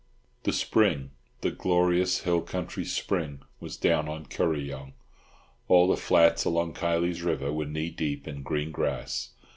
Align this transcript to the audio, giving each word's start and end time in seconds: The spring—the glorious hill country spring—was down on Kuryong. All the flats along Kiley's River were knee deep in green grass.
The 0.45 0.51
spring—the 0.51 1.51
glorious 1.51 2.21
hill 2.21 2.41
country 2.41 2.85
spring—was 2.85 3.77
down 3.77 4.09
on 4.09 4.25
Kuryong. 4.25 4.93
All 5.67 5.87
the 5.87 5.95
flats 5.95 6.43
along 6.43 6.73
Kiley's 6.73 7.21
River 7.21 7.53
were 7.53 7.67
knee 7.67 7.91
deep 7.91 8.27
in 8.27 8.41
green 8.41 8.71
grass. 8.71 9.33